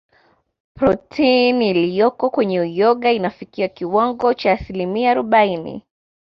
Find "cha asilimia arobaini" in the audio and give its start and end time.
4.33-5.83